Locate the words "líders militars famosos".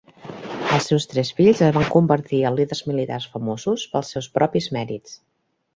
2.61-3.87